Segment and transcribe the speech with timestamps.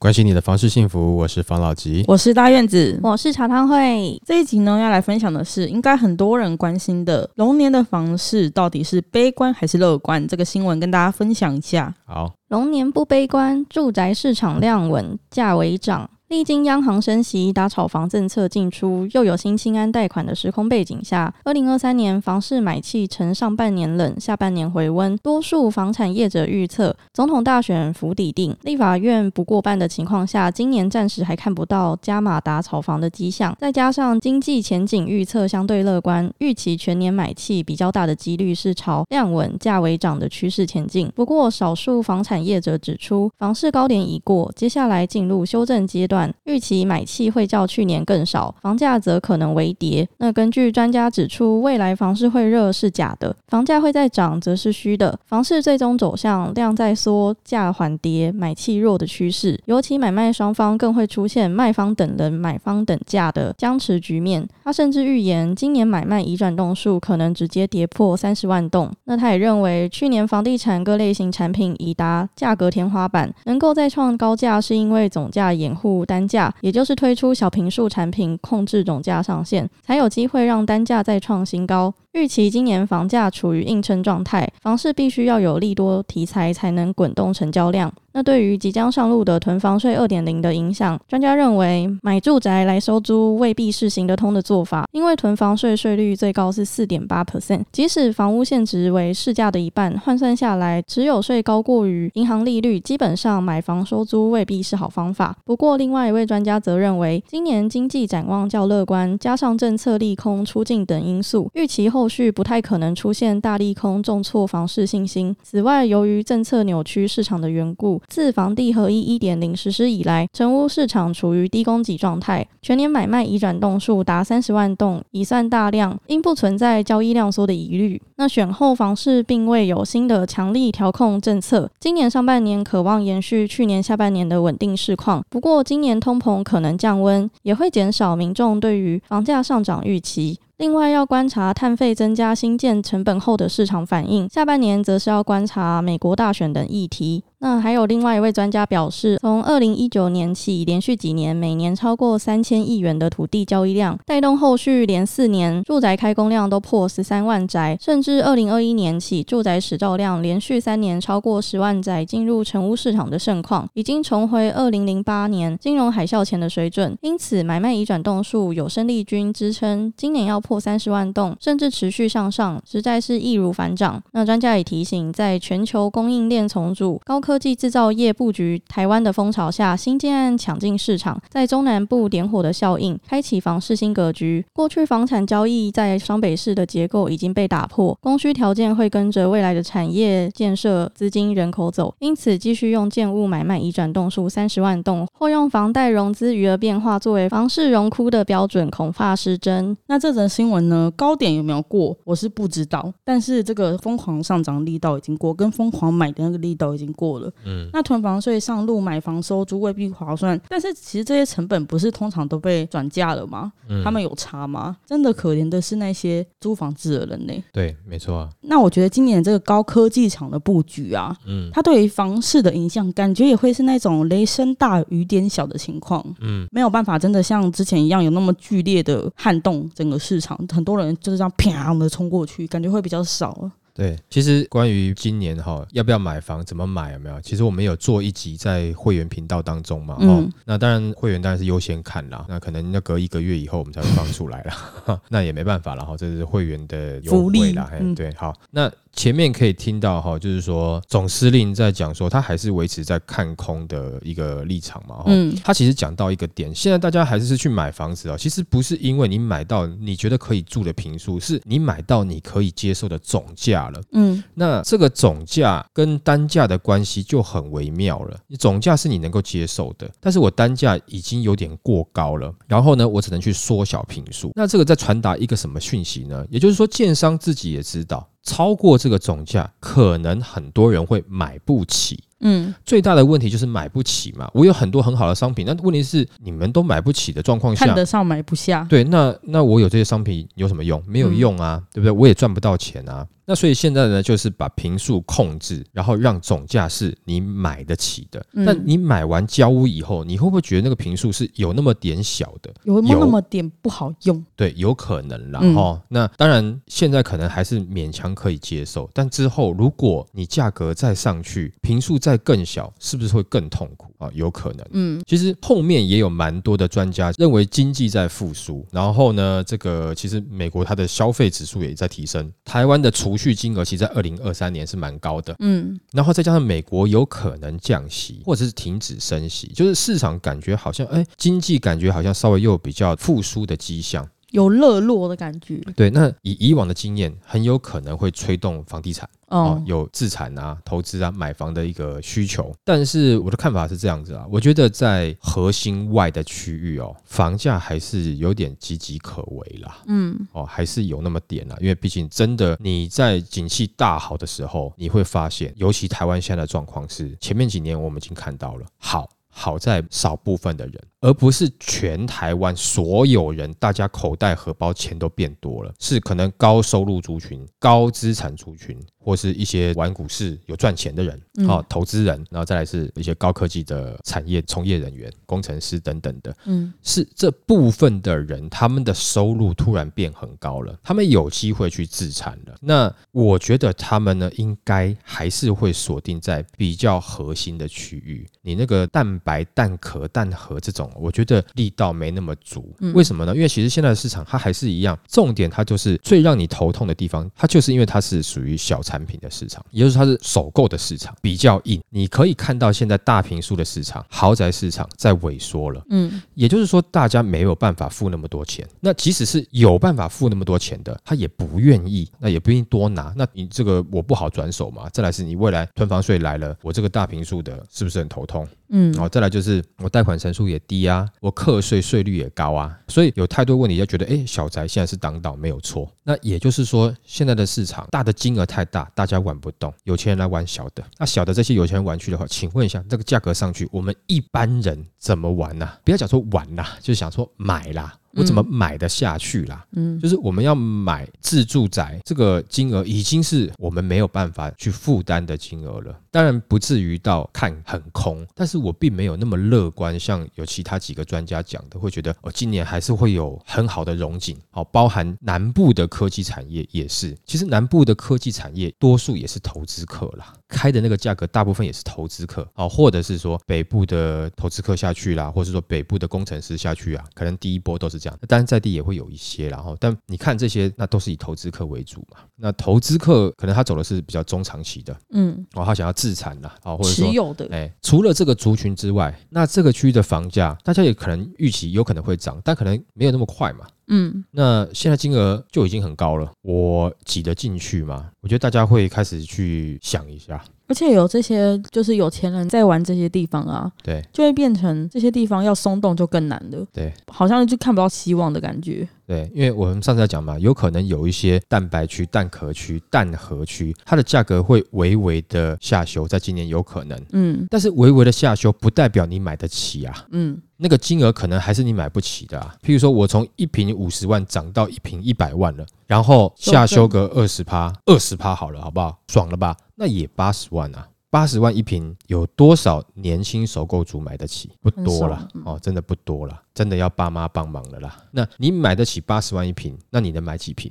[0.00, 2.02] 关心你的房事幸福，我是房老吉。
[2.08, 2.98] 我是大院子。
[3.02, 10.26] 我是茶汤会，这一集呢，要来分享的是应该很多人关心的龙年的房市到底是悲观还是乐观？
[10.26, 11.94] 这个新闻跟大家分享一下。
[12.06, 16.08] 好，龙年不悲观，住宅市场量稳，价为涨。
[16.30, 25.16] 历经央行升息、打炒房政策进出，又有新青安贷款的时空背景下，二零二三年房市买气呈上半年冷、下半年回温。
[25.16, 33.52] 多数房产业者预测，总统大选府底定，立法院不过半的情况下，今年暂时还看不到加码打炒房的迹象。
[33.58, 41.10] 再加上经济前景预测相对乐观，预期全年买气比较大的几率是朝量稳价为涨的趋势前进。
[41.16, 46.19] 不过，少数房产业者指出，房市高点已过，接下来进入修正阶段。
[46.44, 50.08] 预期买气会较去年更少，房价则可能微跌。
[50.18, 55.16] 那根据专家指出，未来房市会热是假的，房价会再涨则是虚的。
[55.26, 64.48] 房市最终走向量在缩、价缓跌、买气弱的趋势，尤其买卖双方更会出现卖方等人、买方等价的僵持局面。
[64.64, 68.90] 他甚至预言，今年买卖移转栋数可能直接跌破三十万栋。
[69.04, 76.04] 那他也认为，去年房地产各类型产品已达价格天花板，能够再创高价，是因为总价掩护。
[76.10, 81.94] 单价，也就是推出小平数产品，控制总价上限，才有机会让单价再创新高。
[82.12, 87.92] 预期今年房价处于硬撑状态，房市必须要有利多题材才能滚动成交量。
[88.12, 105.36] 那对于即将上路的囤房税二点零的影响，专家认为买住宅来收租未必是行得通的做法，因为囤房税税率最高是四点八 percent，即使房屋现值为市价的一半，换算下来持有税高过于银行利率，基本上买房收租未必是好方法。
[105.44, 115.36] 不过，另外一位专家则认为，今年经济展望较乐观，加上政策利空出境等因素，预期后后续不太可能出现大利空重挫房市信心。
[115.42, 118.00] 此外，由于政策扭曲市场的缘故。
[118.08, 128.00] 自房地合一一点零实施以来，成屋市场处于低供给状态，全年买卖移转栋数达三十万栋，已算大量，因不存在交易量缩的疑虑。
[128.16, 135.22] 那选后房市并未有新的强力调控政策，今年上半年渴望延续去年下半年的稳定市况。
[135.28, 140.38] 不过，今年通膨可能降温，也会减少民众对于房价上涨预期。
[140.60, 147.24] 另外要观察碳费增加新建成本后的市场反应，下半年则是要观察美国大选等议题。
[147.42, 166.94] 那还有另外一位专家表示，从二零一九年起，连续几年每年超过三千亿元的土地交易量，带动后续连四年住宅开工量都破十三万宅，甚至二零二一年起，住宅始造量连续三年超过十万宅进入成屋市场的盛况，已经重回二零零八年金融海啸前的水准。
[167.00, 174.02] 因此，买卖移转栋数有生力军支撑，今年要破三十万栋，甚至持续向上，实在是易如反掌。
[174.12, 184.44] 那专家也提醒，在全球供应链重组、高科技制造业布局台湾的风潮下，新建案抢进市场，在中南部点火的效应，开启房市新格局。
[184.52, 199.76] 过去房产交易在双北市的结构已经被打破，供需条件会跟着未来的产业建设、资金、人口走，因此继续用建物买卖移转栋数三十万栋，或用房贷融资余额变化作为房市荣枯的标准，恐怕失真。
[199.86, 200.92] 那这则新闻呢？
[200.96, 201.96] 高点有没有过？
[202.02, 207.19] 我是不知道，但是这个疯狂上涨力道已经过，跟疯狂买的那个力道已经过。
[207.44, 210.40] 嗯，那囤房税上路，买房收租未必划算。
[210.48, 213.52] 但是其实这些成本不是通常都被转嫁了吗？
[213.84, 214.76] 他们有差吗？
[214.86, 217.32] 真的可怜的是那些租房子的人呢。
[217.52, 218.28] 对，没错啊。
[218.42, 226.04] 那我觉得今年这个高科技厂的布局啊，嗯，它对于房市的影响，感觉也会是那种雷声大雨点小的情况。
[226.20, 233.50] 嗯，没有办法，真的像之前一样有那么剧烈的撼动整个市场，很多人就是这样啪的冲过去，感觉会比较少。
[233.80, 237.18] 对，其实关于今年哈要不要买房，怎么买有没有？
[237.22, 240.22] 其实我们有做一集在会员频道当中嘛，哈。
[240.44, 248.70] 那当然会员当然是优先看啦，那可能要隔一个月以后我们才会放出来啦， 那也没办法了哈，这是会员的优惠啦，对，好，那。
[248.92, 255.02] 前面可以听到哈，就是说总司令在讲说，他还是维持在看空的一个立场嘛。
[255.06, 263.80] 嗯，他其实讲到一个点，现在大家还是是去买房子啊，其实不是因为你买到你觉得可以住的平数，是你买到你可以接受的总价了。
[263.92, 268.18] 嗯，那这个总价跟单价的关系就很微妙了。
[268.26, 274.32] 你总价是你能够接受的，但是我单价已经有点过高了，然后呢，我只能去缩小平数。
[274.34, 276.26] 那这个在传达一个什么讯息呢？
[276.28, 278.06] 也就是说，建商自己也知道。
[278.22, 282.04] 超过这个总价，可能很多人会买不起。
[282.20, 284.30] 嗯，最大的问题就是买不起嘛。
[284.34, 288.66] 我有很多很好的商品，那问题是你们都买不起的状况下，看得上买不下。
[288.68, 290.82] 对，那那我有这些商品有什么用？
[290.86, 291.90] 没有用啊，对不对？
[291.90, 293.06] 我也赚不到钱啊。
[293.26, 298.20] 那所以现在呢，就是把平数控制，然后让总价是你买得起的。
[298.32, 302.52] 那你买完交屋以后，你会不会觉得那个平数是有那么点小的？
[302.64, 304.24] 有那么点不好用？
[304.34, 308.90] 对，有可能然后那当然，现在可能还是勉强可以接受。
[308.92, 314.10] 但之后如果你价格再上去，平数再更小，是不是会更痛苦啊？
[314.14, 314.66] 有可能。
[314.72, 334.08] 嗯，其实后面也有蛮多的专家认为经济在复苏，然后呢，这个其实美国它的消费指数也在提升，台湾的储蓄金额其实在二零二三年是蛮高的，嗯，然后再加上美国有可能降息或者是停止升息，就是市场感觉好像，哎，经济感觉好像稍微又比较复苏的迹象。
[334.30, 335.90] 有热络的感觉，对。
[335.90, 342.54] 那以以往的经验，很有可能会吹动房地产哦，有自产啊、投资啊、买房的一个需求。
[342.64, 349.78] 但是我的看法是这样子啊，我觉得在核心外的区域哦，房价还是有点岌岌可危啦。
[349.86, 359.08] 嗯，哦，还是有那么点啦，因为毕竟真的你在景气大好的时候，你会发现，尤其台湾现在的状况是，前面几年我们已经看到了好。
[359.30, 368.78] 好在少部分的人，而不是全台湾所有人，大家口袋荷包钱都变多了，是可能高收入族群、高资产族群。
[369.02, 382.54] 或是一些玩股市有赚钱的人，好投资人，然后再来是一些高科技的产业从业人员、工程师等等的，嗯，是这部分的人，他们的收入突然变很高了，他们有机会去自产了。
[382.60, 388.28] 那我觉得他们呢，应该还是会锁定在比较核心的区域。
[388.42, 392.74] 你那个蛋白、蛋壳、蛋盒这种，我觉得力道没那么足。
[392.92, 393.34] 为什么呢？
[393.34, 398.80] 因为其实现在的市场它还是一样，重点它就是最让你头痛的地方，它就是因为它是属于小。
[398.82, 401.80] 产品的市场，也就是它是首购的市场，比较硬。
[401.90, 405.80] 你可以看到现在大平数的市场、豪宅市场在萎缩了。
[405.90, 408.66] 嗯，也就是说，大家没有办法付那么多钱。
[408.80, 413.12] 那即使是有办法付那么多钱的，他也不愿意，那也不愿意多拿。
[413.14, 414.88] 那你这个我不好转手嘛？
[414.88, 418.48] 再来是你未来囤房税来了，我这个大平数的是不是很头痛？
[418.70, 425.90] 嗯，好，再来就是我贷款成数也低啊，我课税税率也高啊，所以有太多问题，就觉得哎，小宅现在是挡道没有错。
[426.04, 430.84] 那也就是说，现在的市场大的金额太大，大家玩不动，有钱人来玩小的。
[430.98, 435.68] 那小的这些有钱人玩去的话，请问一下，这个价格上去，我们一般人怎么玩呢？
[435.84, 437.94] 不要讲说玩啦，就想说买啦。
[438.14, 439.64] 我怎么买得下去啦？
[439.72, 445.96] 嗯，就是我们要买自住宅，这个金额已经是我们没有办法去负担的金额了。
[446.10, 454.36] 当然不至于到看很空，但是我并没有那么乐观，像有其他几个专家讲的，会觉得哦，今年还是会有很好的融景。
[454.50, 462.44] 好，包含南部的科技产业也是，其实南部的科技产业多数也是投资客啦，开的那个价格大部分也是投资客。
[462.54, 467.99] 好，或者是说北部的投资客下去啦，或者是说北部的工程师下去啊，可能第一波都是。
[468.00, 472.18] 这样，当然在地也会有一些，然后，但你看这些，那都是以投资客为主嘛。
[472.34, 483.66] 那投资客可能他走的是比较中长期的，嗯，哦，他想要自产啦，啊，或者说持有的，哎，除了这个族群之外，那这个区域的房价，大家也可能预期有可能会涨，但可能没有那么快嘛。
[483.92, 488.08] 嗯，那现在金额就已经很高了，我挤得进去吗？
[488.20, 490.42] 我觉得大家会开始去想一下。
[490.70, 498.88] 而且有这些就是有钱人在玩这些地方啊，对，就会变成这些地方要松动就更难了，对，好像就看不到希望的感觉。
[499.04, 512.54] 对，因为我们上次在讲嘛，有可能有一些蛋白区、蛋壳区、蛋核区，它的价格会微微的下修，在今年有可能，嗯，但是微微的下修不代表你买得起啊，嗯，那个金额可能还是你买不起的啊。
[512.64, 518.96] 譬如说我从一瓶五十万涨到一瓶一百万了，然后下修个二十趴，二十趴好了，好不好？
[519.08, 519.56] 爽了吧？
[519.80, 520.86] 那也八十万啊。
[521.08, 524.52] 八十万一平，有多少年轻首购族买得起？
[524.60, 527.96] 不多了哦，真的不多了，真的要爸妈帮忙了啦。
[528.10, 530.70] 那你买得起八十万一平，那你能买几平？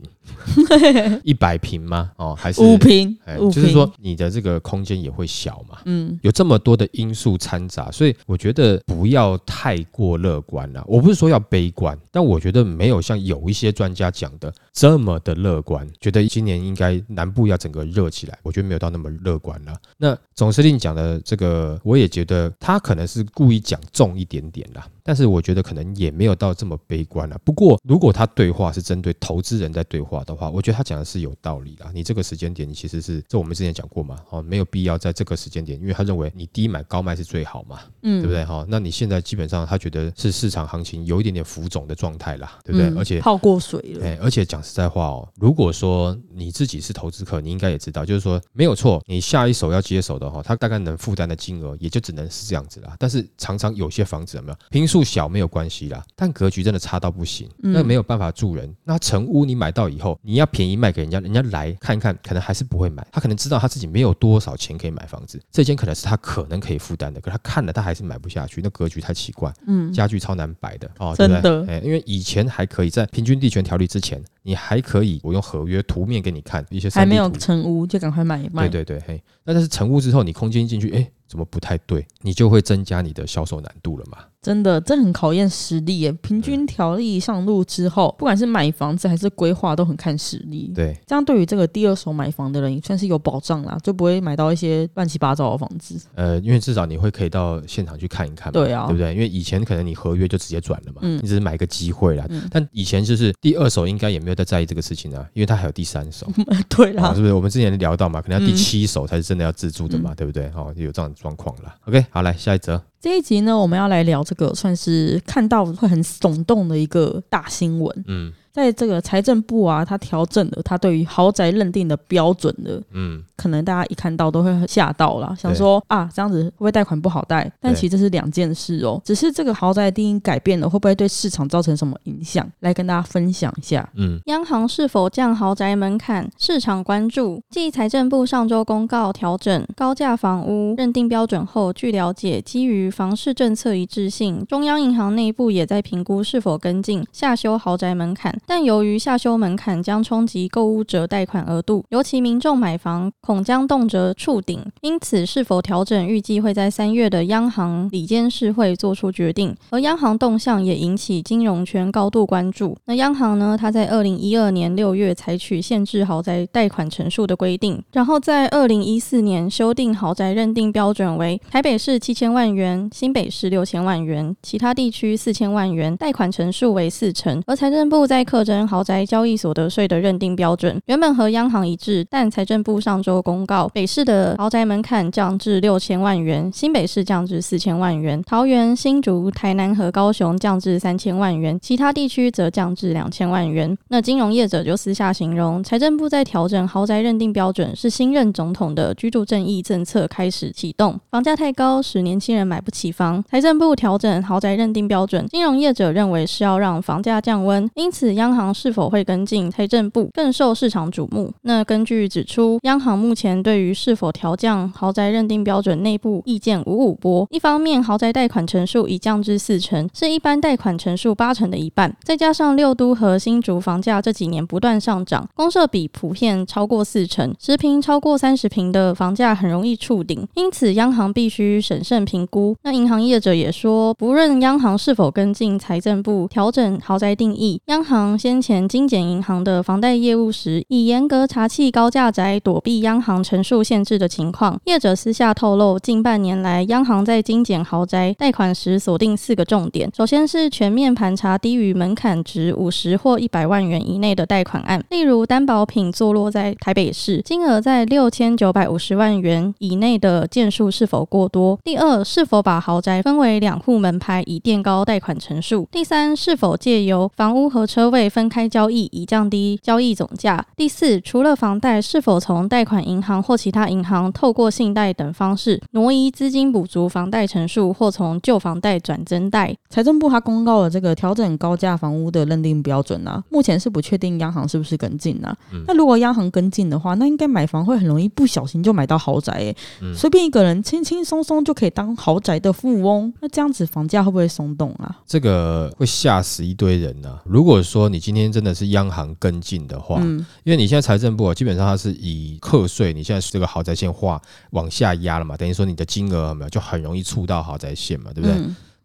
[1.26, 2.12] 一百平吗？
[2.18, 3.18] 哦，还是五平？
[3.52, 5.80] 就是说你的这个空间也会小嘛。
[5.86, 10.84] 嗯，有这么多的因素掺杂，所以我觉得不要太过乐观了。
[10.86, 15.90] 我不是说要悲观，但我觉得没有像有一些专家讲的这么的乐观。
[16.00, 19.74] 觉得今年应该南部要整个热起来，我觉得没有到那么乐观了。
[19.98, 24.88] 那总司令讲的这个，我也觉得他可能是故意讲重一点点啦。
[25.02, 27.38] 但是我觉得可能也没有到这么悲观了。
[27.44, 31.86] 不过如果他对话是针对投资人在对话的话，我觉得他讲的是有道理的。
[31.94, 38.46] 你这个时间点，你其实是这我们之前讲过嘛，哦，没有必要在这个时间点，因为他认为你低买高卖是最好嘛，嗯，对不对？
[38.46, 42.90] 哈，那你现在基本上他觉得是市场行情有一点点浮肿的状态啦，对不对？
[42.98, 44.06] 而且泡过水了。
[44.06, 52.96] 哎，而且讲实在话哦，如果说你自己是投资客，你应该也知道，就是说没有错，你下一手要接手的了哈，他大概能负担的金额也就只能是这样子啦。
[53.00, 58.76] 但是常常有些房子有没有平数小没有关系啦，但格局真的差到不行，那没有办法住人。
[58.84, 63.08] 那成屋你买到以后，你要便宜卖给人家，人家来看一看，可能还是不会买。
[63.12, 74.22] 他可能知道他自己没有多少钱可以买房子，这间可能是他可能可以负担的，可他看了他还是买不下去，那格局太奇怪，嗯，家具超难摆的哦，真的，哎，因为以前还可以在平均地权条例之前。
[74.42, 78.68] 你还可以，我用合约图面给你看一些，还没有成屋就赶快买一卖。
[78.68, 82.08] 对对对，嘿，那但是成屋之后，你空间进去，哎，怎么不太对？
[82.22, 84.18] 你就会增加你的销售难度了嘛。
[84.42, 86.12] 真的，这很考验实力耶。
[86.22, 90.72] 平均条例上路之后，不管是买房子还是规划，都很看实力。
[90.74, 96.00] 对，这样对于这个第二手买房的人也算是有保障啦，就不会买到一些乱七八糟的房子。
[96.16, 99.14] 呃，因为至少你会可以到现场去看一看，对啊，对不对？
[99.14, 102.26] 因为以前可能你合约就直接转了嘛，你只是买个机会啦。
[102.50, 106.26] 但以前就是第二手应该也没有在在意这个事情啊，因为他还有第三手。
[106.70, 107.34] 对啦，是不是？
[107.34, 110.50] 我们之前聊到嘛，可能要第七手才是真的要自住的嘛，对不对？
[110.56, 111.76] 哦，有这样的状况了。
[111.88, 112.82] OK，好，来下一则。
[113.02, 118.04] 这一集呢，我们要来聊这个，算是看到会很耸动的一个大新闻。
[118.08, 118.34] 嗯。
[118.52, 127.52] 在这个财政部啊，他调整了他对于豪宅认定的标准的，嗯，可能大家一看到都会吓到了，想说啊，这样子会不会贷款不好贷？
[127.60, 132.48] 但其实这是两件事哦，只是这个豪宅定义改变了，会不会对市场造成什么影响？
[132.60, 133.88] 来跟大家分享一下。
[133.96, 136.30] 嗯，央行是否降豪宅门槛？
[136.38, 137.42] 市场关注。
[137.50, 148.36] 继财政部上周公告调整高价房屋认定标准后，据了解，基于房市政策一致性，中央银行内部也在评估是否跟进下修豪宅门槛。
[148.50, 159.56] 但由于下修门槛将冲击购物者贷款额度，尤其民众买房恐将动辄触顶，因此是否调整预计会在三月的央行里监事会做出决定。
[159.70, 162.76] 而央行动向也引起金融圈高度关注。
[162.86, 163.56] 那央行呢？
[163.56, 177.44] 它在二零一二年六月采取限制豪宅贷款成数的规定，然后在二零一四年修订豪宅认定标准为台北市七千万元，新北市六千万元，其他地区四千万元，贷款成数为四成。
[177.46, 193.76] 而财政部在课征豪宅交易所得税的认定标准原本和央行一致，但财政部上周公告，北市的豪宅门槛降至六千万元，新北市降至四千万元，桃园、新竹、台南和高雄降至三千万元，其他地区则降至两千万元。
[193.88, 201.00] 那金融业者就私下形容，财政部在调整豪宅认定标准，是新任总统的居住正义政策开始启动。
[201.10, 208.54] 房价太高，使年轻人买不起房，财政部调整豪宅认定标准，金融业者认为是要让房价降温，因此央行。
[208.54, 209.50] 是否会跟进？
[209.50, 211.32] 财政部更受市场瞩目。
[211.44, 217.26] 那根据指出，央行目前对于是否调降豪宅认定标准，内部意见五五波。
[217.30, 221.96] 一方面，豪宅贷款成数已降至四成，是一般贷款成数八成的一半。
[222.04, 230.28] 再加上六都和新竹房价这几年不断上涨，公设比普遍超过四成，十平超过三十平的房价很容易触顶。
[230.36, 232.56] 因此，央行必须审慎评估。
[232.64, 238.70] 那银行业者也说，不论央行是否跟进财政部调整豪宅定义，央行先前。
[238.70, 244.62] 精简银行的房贷业务时，以严格查缉高价宅，躲避央行陈述限制的情况。
[244.66, 268.50] 业者私下透露，近半年来，央行在精简豪宅贷款时锁定四个重点：首先是全面盘查低于门槛值五十或一百万元以内的贷款案，例如担保品坐落在台北市，金额在六千九百五十万元以内的件数是否过多；第二，是否把豪宅分为两户门牌以垫高贷款成数；第三，是否借由房屋和车位分开。
[268.50, 270.44] 交易以降低交易总价。
[270.56, 279.56] 第四，除了房贷，是否从贷款银行或其他银行透过信贷等方式挪移资金补足房贷成数，或从旧房贷转增贷？
[279.70, 285.36] 财政部它公告了这个调整高价房屋的认定标准啊，目前是不确定央行是不是跟进啊。
[285.68, 289.56] 那如果央行跟进的话，那应该买房会很容易不小心就买到豪宅诶，
[289.96, 293.14] 随便一个人轻轻松松就可以当豪宅的富翁。
[293.22, 294.98] 那这样子房价会不会松动啊？
[295.06, 297.22] 这个会吓死一堆人啊！
[297.26, 308.38] 如果说你今天真的是央行跟进的话，嗯，因为你现在财政部啊，基本上它是以课税，你现在这个豪宅线化往下压了嘛，等于说你的金额没有就很容易触到豪宅线嘛，对不对？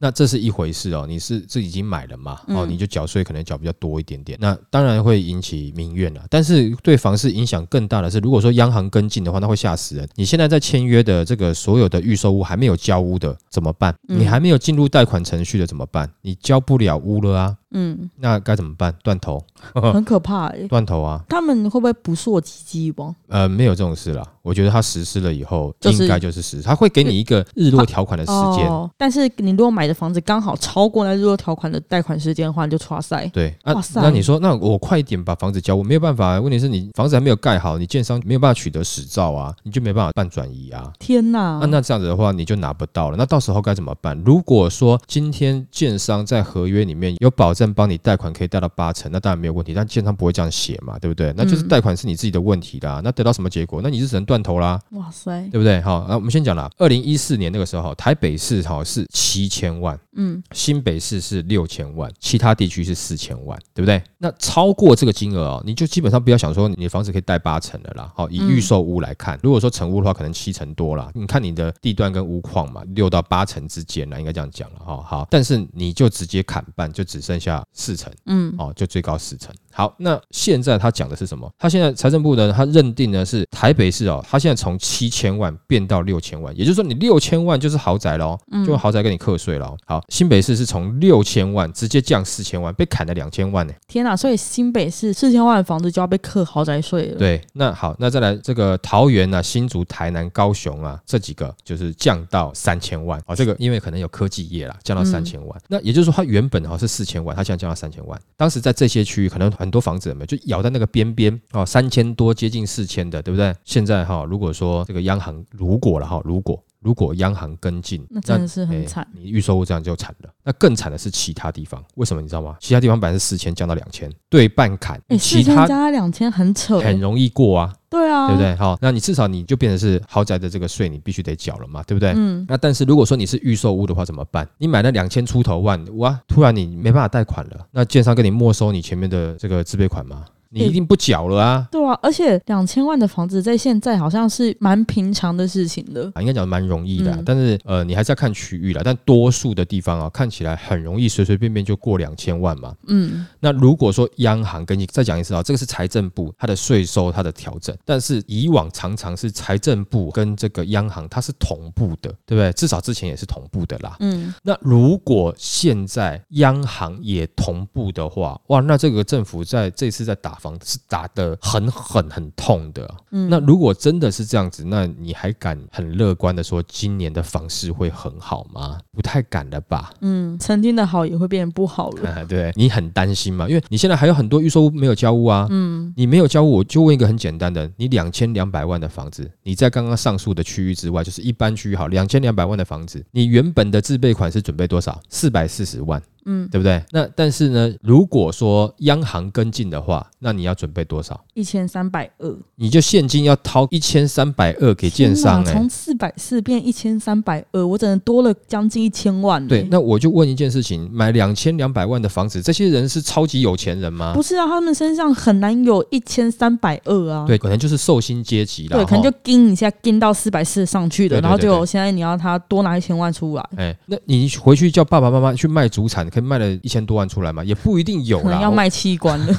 [0.05, 2.39] 那这是一回事哦，你是这已经买了嘛？
[2.49, 6.21] 哦，你就缴税可能缴比较多一点点，那当然会引起民怨了。
[6.29, 10.07] 但是对房市影响更大的是，如果说央行跟进的话，那会吓死人。
[10.15, 13.95] 你现在在签约的这个所有的预售屋还没有交屋的怎么办？
[14.03, 16.07] 你还没有进入贷款程序的怎么办？
[16.21, 17.57] 你交不了屋了啊！
[17.71, 18.95] 嗯，那该怎么办？
[19.03, 19.43] 断头，
[19.93, 20.67] 很可怕哎。
[20.69, 21.23] 断头啊！
[21.29, 23.15] 他们会不会不溯及既往？
[23.29, 24.23] 呃，没有这种事啦。
[24.43, 28.69] 我觉得他实施了以后，就是应该就是实施，他会给你一个日落条款的时间。
[28.69, 33.27] 哦，但是你如果买的房子刚好超过那日落条款的贷款时间的话，你就刷塞。
[33.33, 36.41] 对，啊哇，塞那你说，那我快一点把房子交，我没有办法啊。
[36.41, 40.93] 问题是你房子还没有盖好，你建商没有办法取得实照啊，你就没办法办转移啊。
[40.99, 41.41] 天哪！
[41.61, 43.17] 啊，那这样子的话，你就拿不到了。
[43.17, 44.21] 那到时候该怎么办？
[44.27, 49.73] 如果说今天建商在合约里面有保证帮你贷款可以贷到八成，那当然没有问题。
[49.73, 51.33] 但建商不会这样写嘛，对不对？
[51.37, 53.01] 那就是嗯贷款是你自己的问题啦。
[53.03, 53.81] 那得到什么结果？
[53.83, 55.81] 那你是只能断头啦，哇塞，对不对？
[55.81, 56.71] 好，那我们先讲啦。
[56.79, 64.03] 二零一四年那个时候，台北市好是七千万，嗯，新北市是六千万，其他地区是四千万，对不对？
[64.19, 68.11] 那超过这个金额哦，你就基本上不要想说你的房子可以贷八成的啦。
[68.15, 71.11] 好，以嗯预售屋来看，如果说成屋的话，可能七成多啦。
[71.15, 75.03] 你看你的地段跟屋况嘛，六到八成之间啦，应该这样讲了哈。
[75.03, 78.13] 好，但是你就直接砍半，就只剩下四成。
[78.27, 79.44] 嗯，哦，就最高四成。
[79.45, 79.64] 천.
[79.75, 81.51] 好，那现在他讲的是什么？
[81.59, 89.77] 他现在财政部呢，他认定呢是台北市哦，他现在从七千万变到六千万，也就是说你六千万就是豪宅喽，就用豪宅给你课税喽。
[89.85, 93.73] 好，新北市是从六千万直接降四千万，被砍了两千万呢。
[93.89, 94.17] 天哪！
[94.17, 105.61] 所以新北市四千万的房子就要被课豪宅税了。，对，那好，那再来这个桃园啊、新竹、台南、高雄啊这几个就是降到三千万哦，这个因为可能有科技业啦，降到三千万。
[105.69, 108.21] 那也就是说，它原本哈是四千万，它现在降到三千万。
[108.37, 113.55] 当时在这些区域，可能很多房子有没有就咬在那个边边哦，三千多接近四千的，对不对？
[113.65, 119.07] 现在哈，如果说这个央行如果了哈，如果如果央行跟进，那真的是很哎惨。
[119.13, 120.31] 你预售屋这样就惨了。
[120.45, 122.57] 那更惨的是其他地方，为什么你知道吗？
[122.61, 127.75] 其他地方本来是四千降到两千，对半砍，哎，其他四千加两千很扯欸，很容易过啊。
[127.89, 128.43] 对啊，对不？
[128.43, 128.55] 对？
[128.57, 132.13] 好，那你至少你就变成是豪宅的这个税，你必须得缴了嘛，对不对？
[132.15, 134.47] 嗯，那但是如果说你是预售屋的话，怎么办？
[134.59, 140.25] 你买了两千出头万，哇，突然你没办法贷款了，那建商跟你没收你前面的这个自备款吗？
[140.55, 141.69] 你一定不缴了啊！
[141.71, 146.11] 对啊，而且两千万的房子在现在好像是蛮平常的事情的。
[146.15, 148.83] 啊，应该讲蛮容易的啊、嗯但是呃，你还是要看区域了。
[148.85, 152.75] 但多数的地方啊，看起来很容易，随随便便就过两千万嘛。
[152.87, 162.53] 嗯，那如果说央行跟你再讲一次啊，这个是财政部它的税收它的调整，但是以往常常是财政部跟这个央行它是同步的，对不对？
[162.53, 163.97] 至少之前也是同步的啦。
[164.01, 172.95] 嗯，那如果现在央行也同步的话，哇，那这个政府在这次在打房是打得很狠很痛的。
[173.11, 178.79] 嗯那如果真的是这样子，那你还敢很乐观的说今年的房市会很好吗？
[178.93, 179.95] 不太敢了吧？
[180.03, 182.11] 嗯，曾经的好也会变不好了。
[182.13, 185.47] 啊，对你很担心嘛，因为你现在还有很多预售屋没有交屋啊。
[185.51, 195.01] 嗯，你没有交屋，我就问一个很简单的：你两千两百万的房子，你在刚刚上述的区域之外，就是一般区域好，两千两百万的房子，你原本的自备款是准备多少？
[195.09, 196.83] 四百四十万，嗯，对不对？
[196.91, 201.21] 那但是呢，如果说央行跟进的话，那你要准备多少？
[201.35, 209.49] 一千三百二，你就现金要掏一千三百二给建商哎、从四百四变一千三百二，我只能多了将近一千万欸。
[209.49, 214.23] 对，那我就问一件事情：买两千两百万的房子，这些人是超级有钱人吗不？
[214.23, 217.25] 是啊，他们身上很难有一千三百二啊。
[217.27, 218.77] 对，可能就是寿星阶级啦。
[218.77, 227.43] 对，可能齁就盯一下盯到四百四上去的，然后就现在你要他多拿一千万出来，哎，那你回去叫爸爸妈妈去卖主产，可以卖了一千多万出来吗？
[227.43, 228.41] 也不一定有啦。
[228.41, 229.37] 要卖器官了。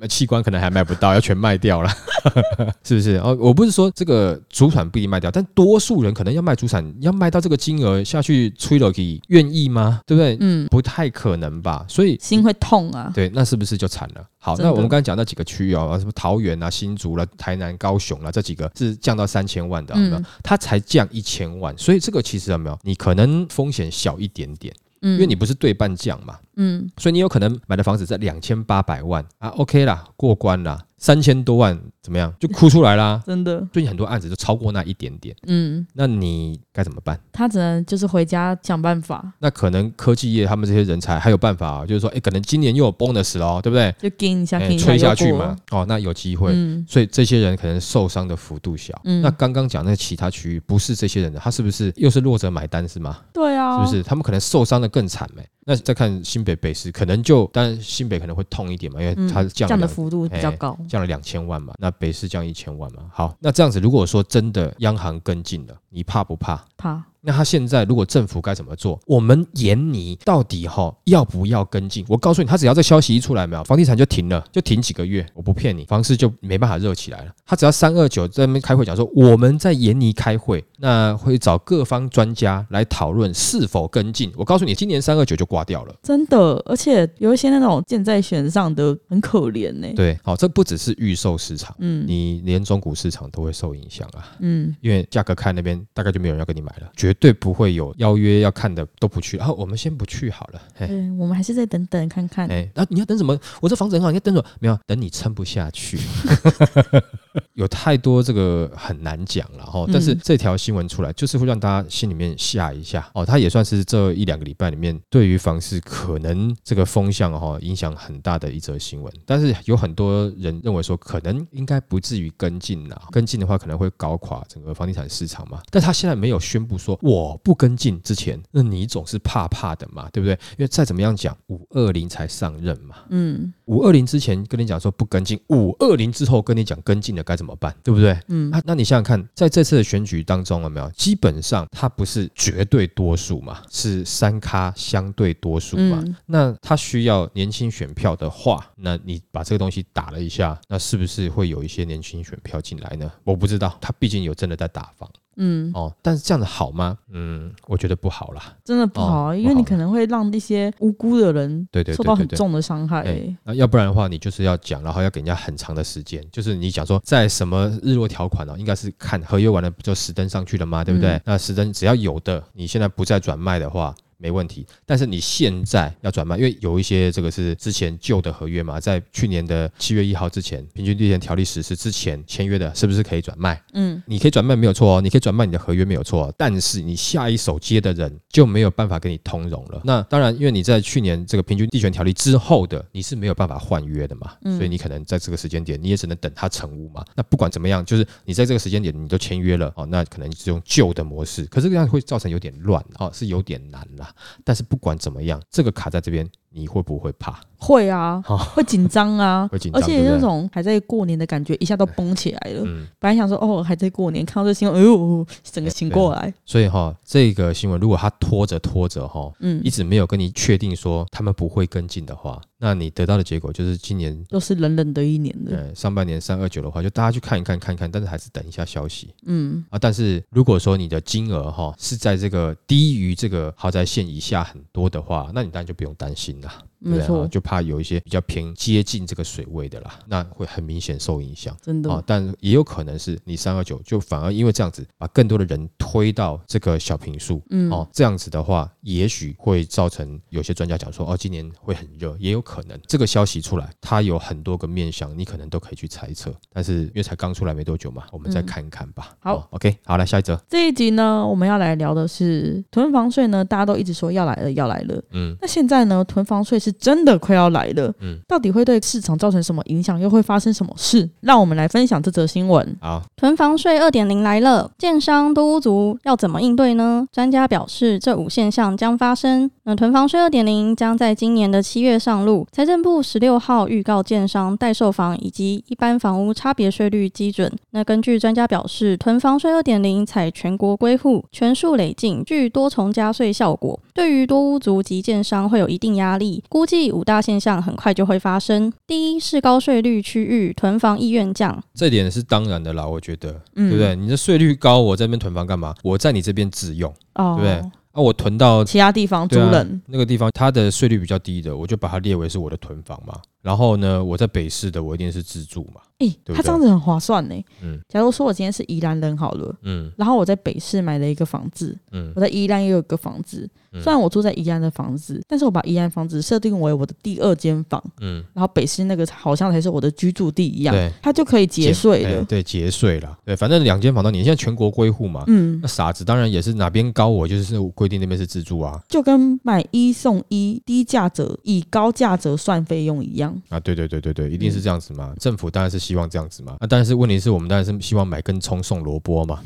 [0.00, 1.90] 呃 器官可能还卖不到，要全卖掉了，
[2.82, 3.16] 是不是？
[3.16, 10.00] 哦，我不是说这个主产不一定卖掉，但多数人可能要卖主产，要卖到这个金额下去吹了给愿意吗？
[10.06, 10.36] 对不对？
[10.40, 11.84] 嗯，不太可能吧。
[11.88, 13.12] 所以心会痛啊。
[13.14, 14.24] 对，那是不是就惨了？
[14.38, 19.94] 好，那我们刚才讲那几个区域哦，什么桃园啊、新竹啦、台南、高雄啦，这几个是降到三千万的，
[20.42, 22.78] 它才降一千万，所以这个其实有没有？
[22.82, 26.90] 你可能风险小一点点，嗯，因为你不是对半降嘛，嗯。
[26.96, 29.24] 所以你有可能买的房子在两千八百万。
[29.38, 32.32] 啊，OK 啦，过关啦，三千多万怎么样？
[32.40, 33.22] 就哭出来啦。
[33.28, 37.20] 真的，最近很多案子就超过那一点点，嗯，那你该怎么办？
[37.30, 43.94] 他只能就是回家想办法，那可能科技业他们这些人才还有办法、啊，就是说，哎，可能今年又有 bonus 了哦，对不对？
[43.98, 46.52] 就跟一下，哎跟一下吹下去嘛，哦，那有机会。
[46.54, 48.98] 嗯，所以这些人可能受伤的幅度小。
[49.04, 53.18] 嗯那刚刚讲那其他区域不是这些人的，他是不是又是弱者买单是吗？
[53.30, 54.02] 对啊，是不是？
[54.02, 55.46] 他们可能受伤的更惨没？
[55.64, 59.28] 那再看新北北市，可能就当然新北可能会痛一点嘛，因为嗯？
[59.28, 63.04] 它降的幅度比较高，降了两千万嘛，那北市降一千万嘛。
[63.10, 66.62] 好，那这样子如果说真的央行跟进了，你怕不怕？
[66.76, 69.00] 怕，那他现在如果政府该怎么做？
[69.06, 72.04] 我们研拟到底哈要不要跟进？
[72.08, 75.24] 我告诉你，他只要这消息一出来，没有房地产就停了，就停几个月。
[75.34, 77.32] 我不骗你，房市就没办法热起来了。
[77.46, 84.30] 他只要三二九在那边开会讲说，我们在研拟开会，那会找各方专家来讨论是否跟进。
[84.36, 86.54] 我告诉你，今年三二九就挂掉了，真的。
[86.66, 89.88] 而且有一些那种箭在弦上的很可怜呢。
[89.94, 102.48] 对，好，这不只是预售市场，嗯，你连中古市场都会受影响啊，嗯，因为价格看那边大概就没有人要跟你买了，绝对不会有邀约要看的都不去，然后我们先不去好了，对，我们还是再等等看看。
[102.48, 103.38] 哎，那你要等什么？
[103.60, 104.46] 我这房子很好，你要等什么？
[104.60, 105.98] 没有，等你撑不下去。
[107.54, 113.24] 有太多这个很难讲了哈，但是这条新闻出来，就是会让大家心里面吓一下哦。
[113.24, 119.12] 它也算是这一两个礼拜里面对于房市可能这个风向哈影响很大的一则新闻。
[119.24, 125.60] 但是有很多人认为说，可能应该不至于跟进呐，跟进的话可能会搞垮整个房地产市场嘛。
[125.70, 130.32] 但他现在没有宣布说我不跟进之前，那你总是怕怕的嘛，对不对？
[130.52, 138.18] 因为再怎么样讲，五二零才上任嘛，嗯，五二零之前跟你讲说不跟进，五二零之后跟你讲跟进了该怎么办，对不对？
[138.28, 146.04] 嗯，那那你想想看，在这次的选举当中，有没有基本上它不是绝对多数嘛，是三咖相对多数嘛？
[146.26, 153.10] 那他需要年轻选票的话，那你把这个东西打了一下，那是不是会有一些年轻选票进来呢？
[153.24, 155.08] 我不知道，他毕竟有真的在打房。
[155.36, 156.96] 嗯哦，但是这样子好吗？
[157.10, 163.36] 嗯，我觉得不好啦，真的不好啊，因为你可能会让一些无辜的人对对受到很重的伤害。
[163.42, 168.54] 那要不然的话，你就是要讲，然后要给人家很长的时间，就是你讲说在什么日落条款呢？
[168.58, 170.84] 应该是看合约完了不就实登上去了吗？
[170.84, 171.20] 对不对？
[171.24, 173.94] 那实登只要有的，你现在不再转卖的话。
[174.24, 183.62] 没问题，但是你现在要转卖，因为有一些这个是之前旧的合约嘛，在去年的七月一号之前，平均地权条例实施之前签约的，是不是可以转卖？
[183.74, 189.82] 嗯，你可以转卖没有错哦，你可以转卖你的合约没有错，但是你下一手接的人就没有办法跟你通融了。
[189.84, 197.04] 那当然，因为你在去年这个平均地权条例之后的，你是没有办法换约的嘛，所以你可能在这个时间点，你也只能等它成屋嘛。
[197.14, 204.13] 那不管怎么样，就是你在这个时间点你都签约了哦，那可能是用旧的模式，可是这样会造成有点乱哦，是有点难啦。
[204.44, 207.40] 但是不管怎么样，这个卡在这边，你会不会怕？
[207.58, 208.22] 会啊，
[208.54, 212.62] 会紧张啊， 会紧张，而且那种还在过年的感觉，一下都绷起来了。
[212.64, 216.32] 嗯本来想说哦，还在过年，看到这新闻，哎呦，整个醒过来。
[216.44, 225.50] 所以哈，这个新闻如果他拖着拖着哈，嗯，一直没有跟你确定说他们不会跟进的话，那你得到的结果就是今年都是冷冷的一年的。
[225.56, 229.14] 对，上半年三二九的话，就大家去看一看，看一看，但是还是等一下消息。
[229.24, 236.43] 嗯啊，但是如果说你的金额哈是在这个低于这个豪宅线以下很多的话，那你当然就不用担心了。
[236.44, 236.73] 감사합니다.
[236.84, 241.56] 没错，就怕有一些比较偏接近这个水位的啦，那会很明显受影响。
[241.62, 247.42] 真的啊，但也有可能是你三二九就反而因为这样子，把更多的人推到这个小平数。
[247.50, 252.78] 嗯，哦，这样子的话，也许会造成有些专家讲说，哦，今年会很热，也有可能。
[252.86, 256.34] 这个消息出来，它有很多个面向，你可能都可以去猜测。
[256.52, 259.16] 但是因为才刚出来没多久嘛，我们再看一看吧。
[259.20, 260.40] 好，OK，好，来下一则。
[260.48, 265.02] 这一集呢，我们要来聊的是囤房税呢，大家都一直说要来了，要来了。
[265.12, 267.44] 嗯，那现在呢，囤房税是真的快要。
[267.54, 270.00] 来了，嗯，到底会对市场造成什么影响？
[270.00, 271.08] 又会发生什么事？
[271.20, 272.76] 让我们来分享这则新闻。
[272.80, 277.06] 好，囤房税二点零来了，建商都屋族要怎么应对呢？
[277.12, 279.48] 专家表示，这五现象将发生。
[279.66, 282.46] 那囤房税二点零将在今年的七月上路。
[282.52, 287.50] 财政部十六号预告建商代售房以及一般房屋差别税率基准。
[287.70, 296.44] 那根据专家表示，囤房税二点零采全国归户、全数累进，具多重加税效果，对于多屋族及建商会有一定压力。
[296.50, 298.70] 估计五大现象很快就会发生。
[298.86, 303.96] 第一是高税率区域囤房意愿降，这点是当然的啦，我觉得，对不对？
[303.96, 305.74] 你的税率高，我这边囤房干嘛？
[305.82, 307.62] 我在你这边自用，对不对？
[307.94, 313.14] 啊，我囤到其他地方租人，那个地方它的税率比较低的，我就把它列为是我的囤房嘛。
[313.44, 315.82] 然后呢，我在北市的，我一定是自住嘛。
[315.98, 317.34] 哎，他这样子很划算呢。
[317.62, 332.24] 嗯，假如说我今天是宜兰人好了，嗯，然后我在北市买了一个房子，嗯，我在宜兰也有一个房子，虽然我住在宜兰的房子，但是我把宜兰房子设定为我的第二间房，嗯，然后北市那个好像才是我的居住地一样，对，它就可以节税了。
[332.24, 333.16] 对，节税了。
[333.26, 343.33] 对，反正两间房都你现在全国归户嘛，嗯，那傻子当然也是哪边高我就是规定那边是自住啊，就跟买一送一低价折以高价折算费用一样。
[343.34, 343.60] 样啊。
[343.60, 345.14] 对对对对对，一定是这样子嘛。
[345.18, 346.56] 政府当然是希望这样子嘛。
[346.60, 349.42] 啊，但是问题是我们当然是希望买根葱送萝卜嘛。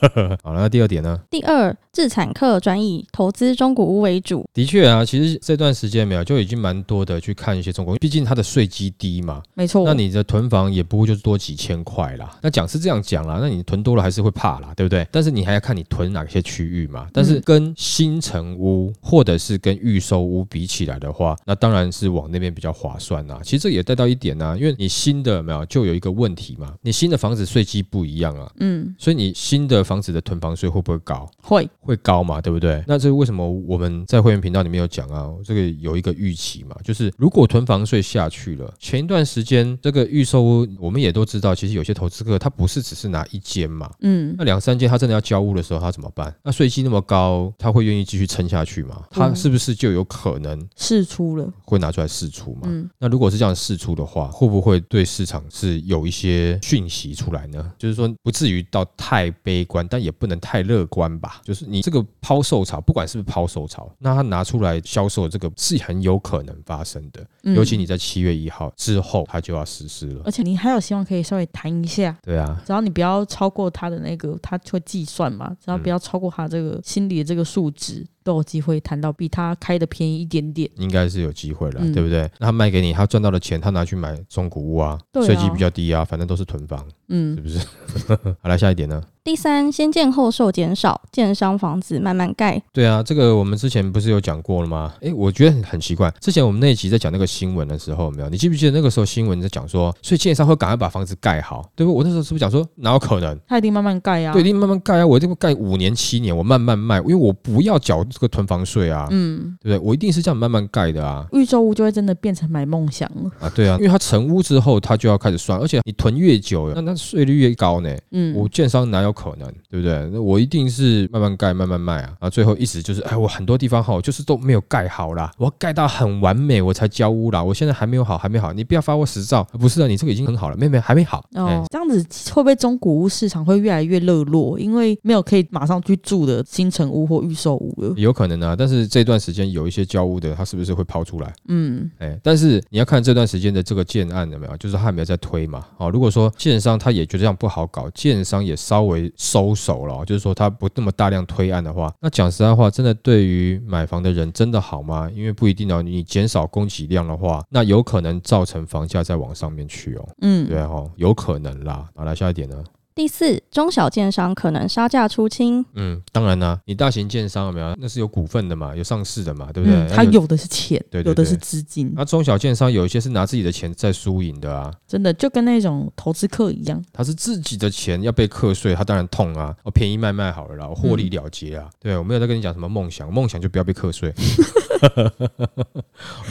[0.42, 1.18] 好了，那第二点呢？
[1.30, 4.44] 第二，自产客转以投资中古屋为主。
[4.52, 9.42] 的确啊，其实这段时间没有就已经蛮多的去看一些中古，毕竟它的税基低嘛。
[9.54, 9.84] 没错。
[9.86, 12.38] 那你的囤房也不过就是多几千块啦。
[12.42, 15.06] 那讲是这样讲啦，那你囤多了还是会怕啦，对不对？
[15.10, 17.08] 但是你还要看你囤哪些区域嘛。
[17.12, 23.40] 但是跟新城屋或者是跟预售屋比起来的话，那当然是往那边比较划算啦。
[23.42, 28.50] 其实这也带到一点呢，因为你新的没有就有一个问题嘛，你新的房子税基不一样啊。
[28.60, 28.94] 嗯。
[28.98, 31.28] 所以你新的房子的囤房税会不会高？
[31.42, 32.82] 会会高嘛，对不对？
[32.86, 35.30] 那这是为什么我们在会员频道里面有讲啊？
[35.44, 46.34] 这个有一个预期嘛，就是如果囤房税下去了，前一段时间这个预售屋我们也都知道，其实有些投资客他不是只是拿一间嘛，嗯，那两三间他真的要交屋的时候，他怎么办？
[46.42, 49.02] 那税基那么高，他会愿意继续撑下去吗？
[49.10, 51.52] 他是不是就有可能试出了？
[51.64, 52.62] 会拿出来试出嘛？
[52.64, 57.72] 嗯，那如果是这样试出的话，会不会对市场是有一些讯息出来呢？
[57.78, 61.40] 就是说不至于到太悲观，但也不能太乐观吧？
[61.44, 67.26] 就是你这个抛售潮，不管是不是抛售潮，那他拿出来销售，这个是很有可能发生的。
[67.54, 70.22] 尤其你在七月一号之后，它就要实施了。
[70.24, 72.16] 而且你还有希望可以稍微谈一下。
[72.22, 75.56] 对啊，只要你不要超过他的那个，他会计算嘛。
[75.64, 78.04] 只要不要超过他这个心理的这个数值。
[78.26, 82.28] 都有机会谈到比他开的便宜一点点，应该是有机会了，对不对？
[82.40, 87.58] 那他卖给你，他赚到的钱，他拿去买中古屋啊，税基比较低啊，反正都是囤房，嗯，是不是？
[88.40, 89.02] 好，来下一点呢？
[89.24, 92.62] 第三，先建后售减少，建商房子慢慢盖。
[92.72, 94.94] 对啊，这个我们之前不是有讲过了吗？
[95.00, 98.28] 哎，我觉得很很奇怪，之前我们那一集在讲那个新闻的时候，没有？
[98.28, 101.92] 你记不记得那个时候新闻在讲说，所以建商会赶快把房子盖好，对不？
[101.92, 103.36] 我那时候是不是讲说，哪有可能？
[103.48, 108.06] 他一定慢慢盖啊，对，一定慢慢盖啊，我这个盖五年七年，我慢慢卖，因为我不要缴。
[108.08, 109.86] 这个囤房税啊，嗯，对不对？
[109.86, 111.26] 我一定是这样慢慢盖的啊。
[111.32, 113.50] 预售屋就会真的变成买梦想了啊！
[113.54, 117.94] 对啊，因为它成屋之后，它就要开始算，而且你囤越久，那那税率越高呢。
[118.12, 120.08] 嗯，我建商哪有可能，对不对？
[120.12, 122.16] 那我一定是慢慢盖，慢慢卖啊。
[122.20, 127.42] 啊，最后一直就是，哎，我很多地方哈，就是都没有盖好啦，我要盖到很完美，我才交屋啦。
[127.42, 129.44] 我现在还没有好，还没好，你不要发我实照。
[129.52, 131.24] 不是啊，你这个已经很好了，妹妹还没好。
[131.34, 134.58] 哦，这样子会不会中古屋市场会越来越热络？
[134.58, 137.92] 因为没有可以马上去住的新城屋或预售屋了。
[137.96, 138.86] 有可能啊，但是。
[138.96, 141.30] 这段时间有一些交屋的，他是不是会抛出来？
[141.48, 145.66] 嗯，哎，但是你要看这段时间的这个建案有没有，就是他没有在推嘛。
[145.76, 155.10] 哦，如果说建商他也觉得这样不好搞，建商也稍微收手了，就是说他不那么大量推案的话，那讲实在话，真的对于买房的人真的好吗？
[155.12, 160.08] 因为不一定哦，你减少供给量的话，那有可能造成房价再往上面去哦。
[160.22, 161.88] 嗯，对哦，有可能啦。
[161.96, 162.62] 好，来下一点呢？
[162.96, 165.62] 第四，中小建商可能杀价出清。
[165.74, 167.76] 嗯，当然啦，你大型建商有没有？
[167.78, 169.86] 那是有股份的嘛，有上市的嘛，对不对？
[169.94, 171.92] 他有的是钱，对有的是资金。
[171.94, 179.54] 那中小建商有一些是拿自己的钱在输赢的啊，真的就跟那种投资客一样，他是自己的钱要被课税，他当然痛啊。
[179.62, 181.68] 我便宜卖卖好了啦，我获利了结啊。
[181.78, 184.10] 对，我没有在跟你讲什么梦想，梦想就不要被课税。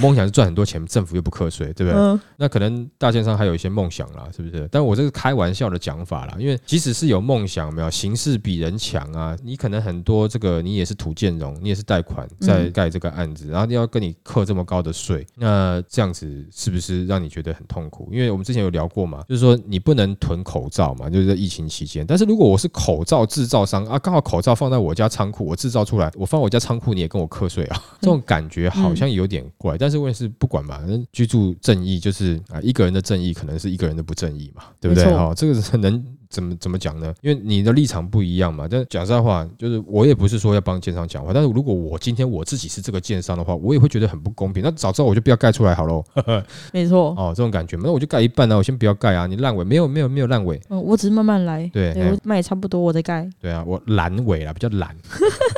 [0.01, 2.19] 梦想是赚很多钱，政府又不课税，对不对？
[2.37, 4.67] 那可能大建商还有一些梦想啦，是不是？
[4.71, 18.09] 但我这是开玩笑的讲法啦，因为即使是有梦想，没有形势比人强啊，你可能很多这个你也是土建融，你也是贷款在盖这个案子，然后要跟你扣这么高的税，那这样子是不是让你觉得很痛苦？
[18.11, 22.05] 因为我们之前有聊过嘛，就是说你不能囤口罩嘛，就是在疫情期间。
[22.05, 29.77] 但是如果我是口罩制造商啊，刚好口罩放在我家仓库，我制造出来，我放我家仓库，你也跟我课税啊，这种感觉好像有点怪。
[29.77, 35.05] 但是问题是不管嘛，居住正义就是啊，一个人的正义可能是一个人的不正义嘛，对不对？
[35.05, 36.05] 哈，这个是能。
[36.29, 37.13] 怎么怎么讲呢？
[37.21, 38.67] 因为你的立场不一样嘛。
[38.69, 41.31] 但讲实话，就是我也不是说要帮建商讲话。
[41.33, 44.63] 但是如果我今天我自己是这个建商的话，我也会觉得很不公平。
[44.63, 46.03] 那早知道我就不要盖出来好喽。
[46.73, 47.13] 没错。
[47.17, 48.57] 哦，这种感觉，那我就盖一半呢。
[48.57, 50.59] 我先不要盖啊，你烂尾没有没有没有烂尾。
[50.69, 51.69] 嗯，我只是慢慢来。
[51.73, 53.29] 对，我卖差不多，我再盖。
[53.41, 54.95] 对啊，我懒尾啊，比较懒。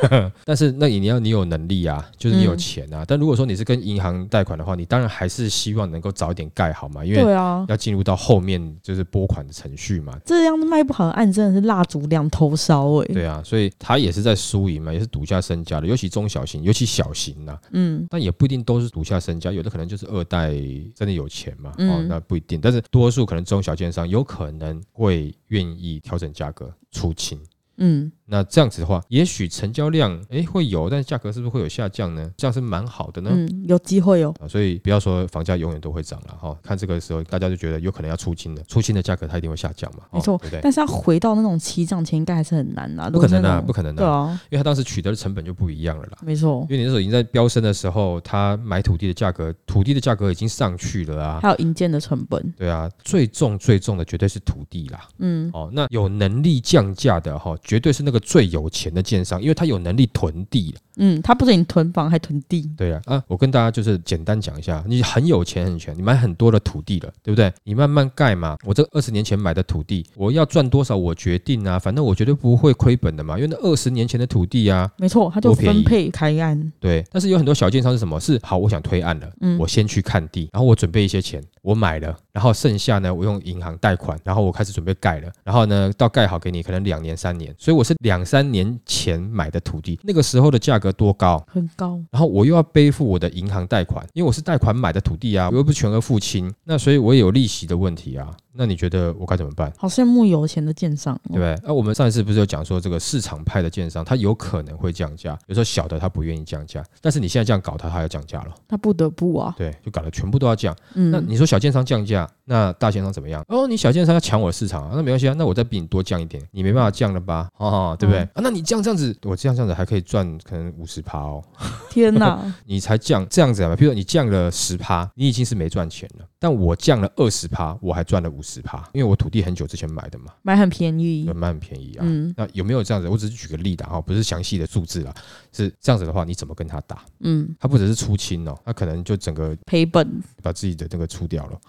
[0.46, 3.04] 但是那你要你有能力啊，就是你有钱啊。
[3.08, 10.18] 但如果说你是跟银行贷款的话，你当然还是希望能够早一点盖好嘛，因为要进入到后面就是拨款的程序嘛。
[10.26, 11.58] 这样卖不好的案真的。
[11.58, 20.54] 是蜡烛两头烧哎，对啊，所以他也是在输赢嘛，也是赌下身家的，尤其中小型，尤其小型呐，嗯，但也不一定都是赌下身家，有的可能就是二代
[20.94, 27.40] 真的有钱嘛，哦，那不一定，但是多数可能中小券商有可能会愿意调整价格出清，
[27.78, 28.12] 嗯。
[28.30, 32.30] 那这样子的话，也许成交量哎会有，但是价格是不是会有下降呢？
[32.36, 33.32] 这样是蛮好的呢。
[33.34, 34.34] 嗯，有机会哦。
[34.42, 36.58] 啊，所以不要说房价永远都会涨了哈。
[36.62, 40.04] 看这个时候，大家就觉得有可能要出清了，出清的价格它一定会下降嘛。
[40.12, 40.60] 没错，对不对？
[40.62, 43.10] 但是要回到那种起涨前，应该还是很难啦。
[43.10, 46.18] 不可能啊，不可能对啊，因为他当时取得的成本就不一样了啦。
[46.22, 46.66] 没错。
[46.70, 51.40] 因为你那时候已经在飙升的时候，他买土地的价格，土地的价格已经上去了啊。
[51.42, 52.54] 还有营建的成本。
[52.58, 55.08] 对啊，最重最重的绝对是土地啦。
[55.20, 55.50] 嗯。
[55.54, 62.68] 哦，那有能力降价的哈，绝对是那个最有钱的建商，因为他有能力囤地嗯，他不仅囤房还囤地。
[62.76, 67.54] 对啊，啊，我跟大家就是简单讲一下，你很有钱很有钱，你买很多的土地了，对不对？
[67.64, 68.58] 你慢慢盖嘛。
[68.66, 76.72] 我这二十年前买的土地，我要赚多少我决定啊，反正我绝对不会亏本的嘛，因为那二十年前的土地啊，没错，他就分配开案。
[76.80, 78.20] 对，但是有很多小建商是什么？
[78.20, 91.46] 是好，我想推案了，嗯，我先去看地，然后我准备一些钱，我买了，然后剩下呢，我用银行贷款，然后我开始准备盖了，然后呢，到盖好给你，可能两年三年，所以我是两三年前买的土地，那个时候的价格多高？
[91.52, 92.00] 很高。
[92.10, 98.32] 然后我又要背负我的银行贷款，因为我是贷款买的土地啊，我又不全额付清，那所以我也有利息的问题啊。
[98.58, 99.72] 那你觉得我该怎么办？
[99.78, 101.56] 好羡慕有钱的建商，对不对？
[101.64, 110.76] 那我们上一次不是有讲说，这个市场派的建商，他有可能会降价，有时候小的他不愿意降价，但是你现在这样搞，他还要降价了，他不得不啊，对，就搞得全部都要降。
[110.96, 113.44] 嗯，那你说小建商降价，那大建商怎么样？
[113.48, 117.48] 哦，你小建商要抢我的市场啊，那没关系啊，那我再比你多降一点，你没办法降了吧？
[117.58, 118.22] 哦，对不对？
[118.22, 121.44] 啊，那你降这样子，我这样这样子还可以赚可能五十趴哦。
[121.90, 123.76] 天哪， 你才降这样子啊？
[123.76, 129.28] 比如说你降了十趴，你已经是没赚钱了，但我降了二十趴，我还赚了五十趴，因为我土。
[129.30, 132.06] 地很久之前买的嘛，买很便宜，买很便宜啊。
[132.08, 133.10] 嗯，那有没有这样子？
[133.10, 135.14] 我只是举个例的哈，不是详细的数字啦。
[135.52, 137.04] 是这样子的话，你怎么跟他打？
[137.20, 141.60] 嗯，他不只是出清哦，他可能就整个赔本，把自己的那个出掉了，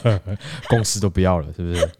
[0.70, 1.90] 公司都不要了，是不是？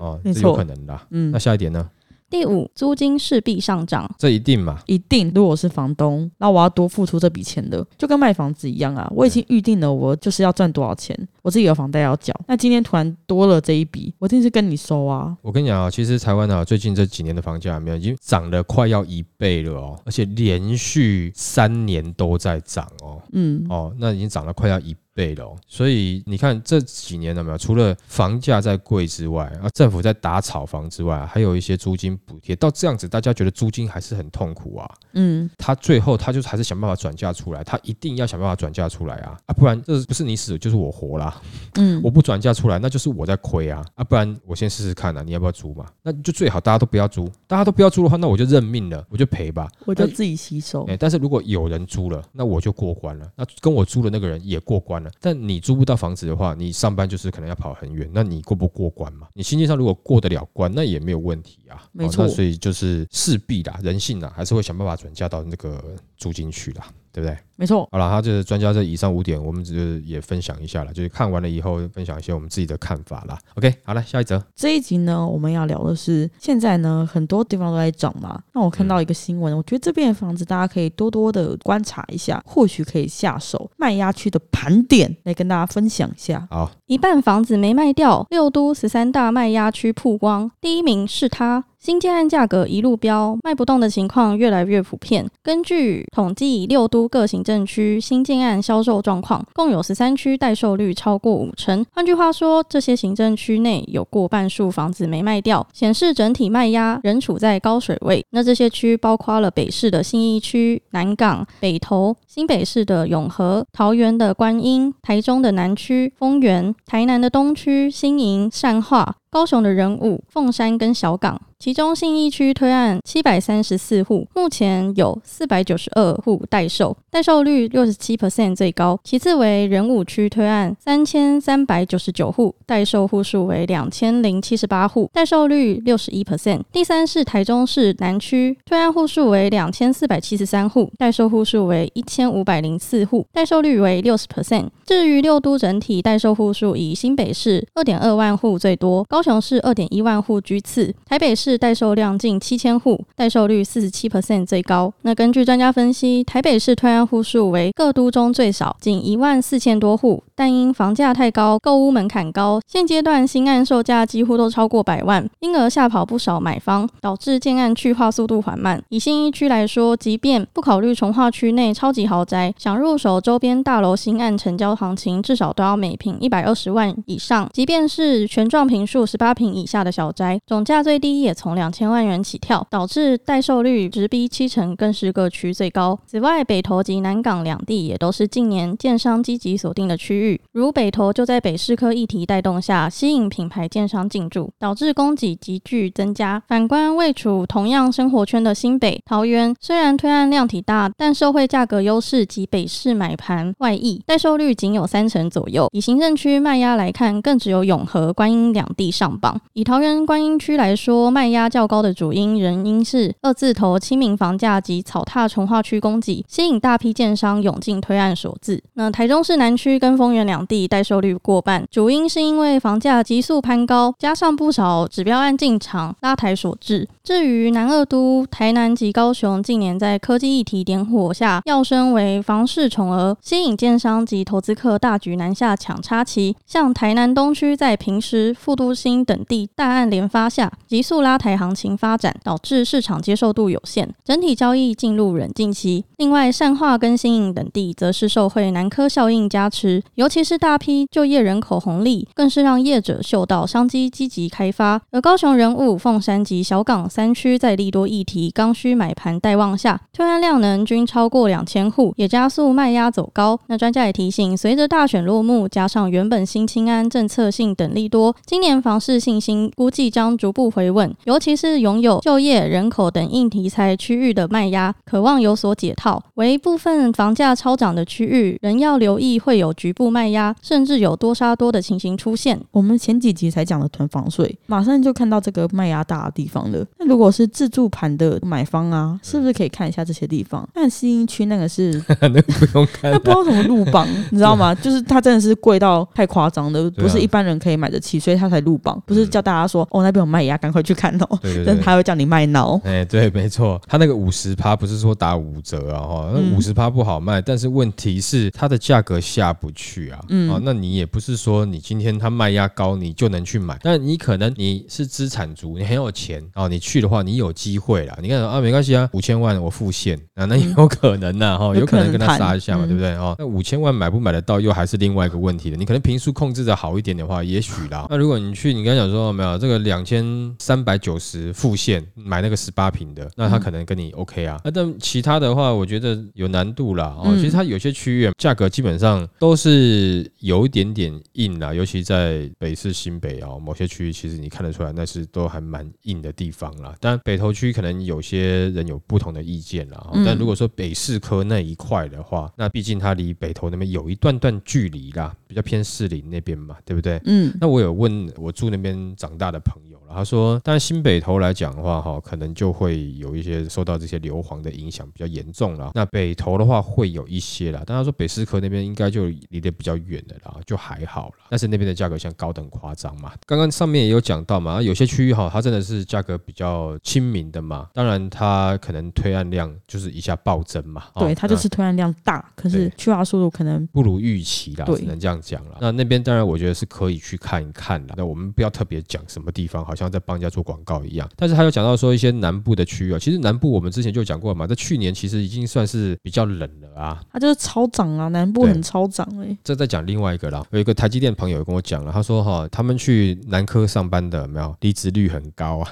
[0.00, 1.00] 哦，这有可能的。
[1.10, 1.88] 嗯，那下一点呢？
[2.28, 4.78] 第五，租金势必上涨，这一定嘛？
[4.86, 5.30] 一定。
[5.34, 9.10] 如果我是房东，那我要多付出这笔钱的，就跟卖房子一样啊。
[9.14, 12.34] 我已经预定了，我就是要赚多少钱，我自己有房贷要缴。
[12.48, 15.36] 那今天突然多了这一笔，我一定是跟你收啊。
[15.40, 23.22] 我跟你讲啊，其实台湾啊，最近这几年的房价没有已经涨了快要一倍了哦，而且连续三年都在涨哦。
[23.32, 24.96] 嗯，哦，那已经涨了快要一。
[25.16, 27.56] 倍了，所以你看这几年有没有？
[27.56, 32.54] 除了房价在贵之外，啊，政府在打炒房之外，还有一些租金补贴。
[32.54, 34.94] 到这样子，大家觉得租金还是很痛苦啊。
[35.14, 39.54] 嗯，他最后他就还是想办法转嫁出来，他一定要想办法转嫁出来啊啊！
[39.54, 41.40] 不然这不是你死就是我活啦。
[41.76, 44.04] 嗯，我不转嫁出来，那就是我在亏啊啊！
[44.04, 45.86] 不然我先试试看啊，你要不要租嘛？
[46.02, 50.84] 那就最好大家都不要租，大家都不要租的话，那我就认命了，我就赔吧，我就自己吸收。
[50.84, 55.05] 哎，但是如果有人租了，那我就过关了，那跟我租的那个人也过关了。
[55.20, 59.28] 但你租不到房子的话，你上班就是可能要跑很远，那你过不过关嘛？
[59.34, 61.84] 你心境上如果过得了关，那也没有问题啊。
[61.92, 66.84] 没错，所以就是势必啦，人性啊，还是会想办法转嫁到那个租金去了。
[67.12, 67.38] 对不对？
[67.56, 67.88] 没错。
[67.90, 73.38] 好了，他就是专家这以上五点，我们只是也分享一下了，就是看完了以后分享一些我们自己的看法啦。
[73.54, 74.44] OK，好了，下一则。
[74.54, 78.38] 这一集呢，我们要聊的是现在呢，很多地方都在涨嘛。
[78.52, 86.46] 那我看到一个新闻，我觉得这边的房子大家可以多多的观察一下，或许可以下手卖压区的盘点来跟大家分享一下。
[86.50, 91.64] 好，一半房子没卖掉，六都十三大卖压区曝光，第一名是他。
[91.86, 95.24] 新建案价格一路飙，卖不动的情况越来越普遍。
[95.40, 101.86] 根据统计，六都各行政区新建案销售状况，共有十三区待售率超过五成。
[101.94, 108.26] 换句话说，这些行政区内有过半数房子没卖掉，显示整体卖压仍处在高水位。
[108.30, 119.14] 那这些区包括了北市的信义区、南港、北投、新北市的永和、桃园的观音、台中的南区、丰原、台南的东区、新营、善化。
[119.30, 128.98] 高雄的人物凤山跟小港，其中信义区推案七百三十四户，目前有四百九十二户待售，待售率六十七 percent 最高。
[129.04, 136.62] 其次为人武区推案三千三百九十九户，待售户数为两千零七十八户，待售率六十一 percent。
[136.72, 144.68] 第三是台中市南区推案户数为两千四百七十三户，待售户数为一千五百零四户，待售率为六十 percent。
[144.86, 149.25] 至于六都整体待售户数，以新北市二点二万户最多，高。
[149.26, 154.92] 高雄市二点一万户居次，台北市待售量近七千户，待售率四十七 percent 最高。
[155.02, 168.80] 那根据专家分析，台北市推案户数为各都中最少，仅一万四千多户，但因房价太高，购屋门槛高，现阶段新案售价几乎都超过百万，因而吓跑不少买方，导致建案去化速度缓慢。
[168.90, 177.50] 以新一区来说，即便不考虑从化区内超级豪宅，想入手周边大楼新案成交行情，至少都要每平一百二十万以上。
[177.52, 185.98] 即便是全幢平数十八平以下的小宅，总价最低也从两千万元起跳，导致待售率直逼七成，更是各区最高。
[186.06, 196.42] 此外，北投及南港两地也都是近年建商积极锁定的区域，如北投就在北市科议题带动下，吸引品牌建商进驻，导致供给急剧增加。
[196.48, 205.68] 反观位处同样生活圈的新北、桃园，虽然推案量体大，但受惠价格优势及北市买盘外溢，待售率仅有三成左右。
[205.72, 209.38] 以行政区卖压来看，更只有永和、观音两地上榜。
[209.52, 218.62] 以桃园观音区来说，卖压较高的主因仍因是二字头亲民房价及草踏重化区供给，吸引大批建商涌进推案所致。
[218.74, 226.88] 那台中市南区跟丰原两地待售率过半，主因是因为房价急速攀高，加上不少指标案进场拉抬所致。
[227.04, 236.34] 至于南二都、台南及高雄，近年在科技议题点火下，跃升为房市宠儿，吸引建商及投资客大举南下抢插旗。
[236.46, 245.84] 像台南东区在平时复都新等地大案连发下，急速拉抬行情发展，导致市场接受度有限，整体交易进入冷静期。
[245.96, 254.80] 另外，善化跟新营等地则是受惠南科效应加持，尤其是大批就业人口红利，更是让业者嗅到商机，积极开发。
[254.92, 256.88] 而高雄人物凤山及小港。
[256.88, 263.40] 三区在利多议题刚需买盘待望下，推案量能均超过两千户，也加速卖压走高。
[263.48, 270.94] 那专家也提醒，随着大选落幕，加上原本新清安政策性等利多，今年房市信心估计将逐步回稳。
[271.04, 276.02] 尤其是拥有就业、人口等硬题材区域的卖压，渴望有所解套。
[276.14, 282.40] 为部分房价超涨的区域，仍要留意会有局部卖压，甚至有多杀多的情形出现。
[282.50, 286.64] 我们前几集才讲了囤房税，马上就看到这个卖压大的地方了。
[286.78, 290.48] 那如果是自助盘的买方啊，是不是可以看一下这些地方？
[290.54, 294.54] 但新一区那个是 那个不用看，那不知道什么路榜，你知道吗？
[294.56, 298.82] 就是它真的是贵到太夸张的，不是一般人可以买得起，所以它才路榜。
[298.86, 301.18] 不是叫大家说哦那边有卖鸭，赶快去看哦。
[301.22, 302.60] 对对对， 他会叫你卖脑。
[302.64, 310.00] 哎，对，没错，他那个五十趴不是说打五折啊哈，那五十趴不好卖，但是问题是它的价格下不去啊。
[310.08, 313.58] 嗯，啊，那你也不是说你今天他卖压高，你就能去买。
[313.62, 316.76] 那你可能你是资产族，你很有钱啊，你去。
[316.80, 317.98] 的话，你有机会啦。
[318.02, 323.16] 你看啊，没关系啊，五千万我付现啊，那有可能呐哈，有可能跟他杀一下嘛，对不对哦？
[323.18, 325.56] 那五千万买不买得到，又还是另外一个问题了。
[325.56, 327.86] 你可能平数控制的好一点的话，也许啦。
[327.88, 334.40] 那如果你去，你刚讲说没有这个两千三百九十复线买那个十八平的，那他可能跟你 OK 啊。
[334.44, 336.96] 那但其他的话，我觉得有难度啦。
[336.98, 337.14] 哦。
[337.16, 346.74] 其实它有些区域价格基本上都是有一点点硬啦，尤其在北市新北啊，某些区域其实你看得出来，那是都还蛮硬的地方啦。
[346.80, 349.90] 但北投区可能有些人有不同的意见啦。
[350.04, 357.00] 但如果说北市科那一块的话，那毕竟它离北投那边有一段段距离啦，比较偏市林那边嘛，对不对？
[357.06, 357.32] 嗯。
[357.40, 359.94] 那我有问我住那边长大的朋友了。
[359.94, 365.70] 他说：“但新北投来讲的话，哈，可能就会有一些受到这些硫磺的影响比较严重了。
[365.74, 371.14] 那北投的话会有一些啦，但他说北师科那边应该就离得比较远的啦，就还好了。
[371.30, 373.12] 但是那边的价格像高等夸张嘛。
[373.26, 377.68] 刚刚上面也有讲到嘛，有些区域哈，它真的是价格比较亲民的嘛。
[377.72, 380.84] 当然它可能推案量就是一下暴增嘛。
[380.96, 385.58] 对，它就是推案量大，可是去化速度可能不如预期啦，只能这样讲了。
[385.60, 387.94] 那那边当然我觉得是可以去看一看的。
[387.96, 399.36] 那我们不要特别讲什么地方，好。”像在帮人家做广告一样，但是他又讲到说一些南部的区域啊，其实南部我们之前就讲过嘛，在去年其实已经算是比较冷了啊，它就是超涨啊，南部很超涨哎。
[399.44, 405.70] 这再讲另外一个啦，有一个台积电朋友跟我讲了，他说哈，他们去南科上班的没有离职率很高啊，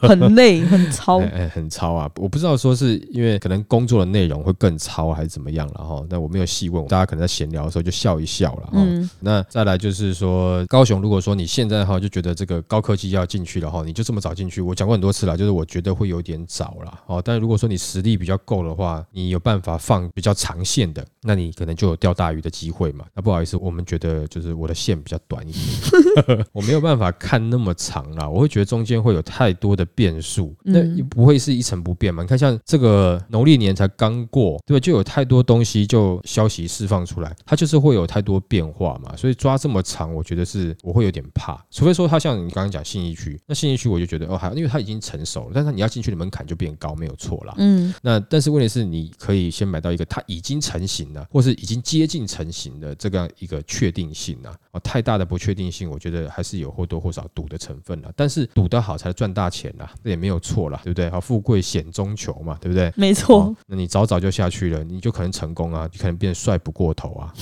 [0.00, 9.08] 很累很超，哎很超啊，我不知道说是因为可能工作的内容会更超还是怎么样了哈，但我没有细问，大家可能在闲聊的时候就笑一笑了哈。
[9.20, 17.22] 那再来就是说高雄，如果说你现在哈就觉得这个高科技要进去了哈，你就这么早进去，我讲过很多次了，就是我觉得会有点早了哦。
[17.24, 23.04] 但如果说你实力比较够的话，你有办法放比较长线的，那你可能就有钓大鱼的机会嘛。
[23.14, 28.28] 那不好意思，我们觉得就是我的线比较短一点， 我没有办法看那么长了。
[28.28, 32.22] 我会觉得中间会有太多的的变数，那也不会是一成不变嘛？
[32.22, 34.80] 你看，像这个农历年才刚过，对吧？
[34.80, 39.16] 就有太多东西就消息释放出来，它就是会有太多变化嘛。
[39.16, 41.62] 所以抓这么长，我觉得是我会有点怕。
[41.70, 47.54] 除非说它像你刚刚讲信义区，那信义区我就觉得哦，还因为它已经成熟了，但是你要进去的门槛就变高，没有错啦。
[47.58, 54.54] 嗯，那但是问题是，你可以先买到一个它已经成型了，或是已经接近成型的这个一个确定性啊。
[54.72, 58.10] 哦，太大的不确定性，我觉得还是有或多或少赌的成分了。
[58.16, 61.08] 但是赌得好才赚大钱啦，这也没有错啦，对不对？
[61.10, 62.92] 好，富贵险中求嘛，对不对？
[62.96, 63.54] 没错。
[63.66, 67.32] 那你早早就下去了，你就可能成功啊，你可能变帅不过头啊。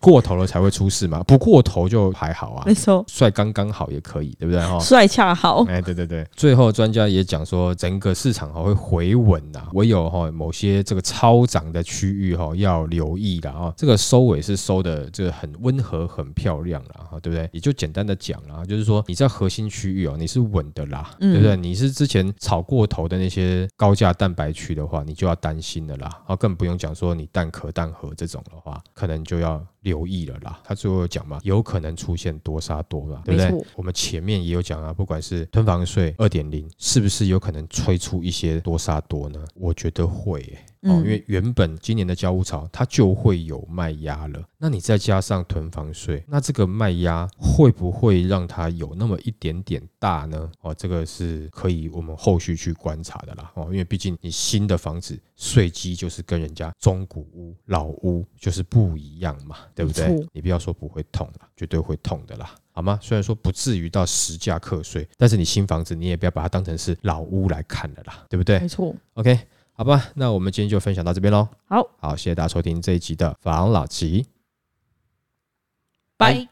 [0.00, 2.62] 过头了才会出事嘛，不过头就还好啊。
[2.66, 4.60] 没错，帅刚刚好也可以，对不对？
[4.60, 5.64] 哈，帅恰好。
[5.68, 6.26] 哎，对对对。
[6.34, 13.72] 最后专家也讲说，整个市场哈会回稳呐，唯有哈某些这个超涨的区域哈要留意了啊。
[13.76, 17.48] 这个收尾是收的这个很温和、很漂亮了哈，对不对？
[17.52, 21.56] 也就简单的讲啦，就是说你在核心区域哦，你是稳的啦，对不对？
[21.56, 26.08] 你是之前炒过头的那些高价蛋白区的话，你就要担心的啦。
[26.26, 29.64] 啊，更不用讲说你蛋壳蛋壳这种的话，可能就要。
[29.88, 33.66] 留意了啦，他最后讲嘛，有可能出现多杀多嘛，对不对？
[33.74, 39.42] 我们前面也有讲啊，不管是囤房税二点零，是不是有可能催出一些多杀多呢？
[39.54, 40.58] 我觉得会。
[40.82, 50.48] 哦，因为原本今年的交屋潮它就会有卖压了，那你再加上囤房税，那这个卖压会不会让它有那么一点点大呢？
[50.60, 53.50] 哦，这个是可以我们后续去观察的啦。
[53.54, 60.28] 哦，因为毕竟你新的房子税基就是跟人家中古屋、老屋就是不一样嘛，对不对？
[60.32, 62.98] 你不要说不会痛了，绝对会痛的啦，好吗？
[63.00, 68.58] 虽然说不至于到实价课税，但是你新房子你也不要把它当成是老屋来看的啦，对不对？
[68.58, 68.94] 没错。
[69.14, 69.38] OK。
[69.72, 71.48] 好吧，那我们今天就分享到这边喽。
[71.68, 74.26] 好，好，谢谢大家收听这一集的房老吉，
[76.16, 76.48] 拜。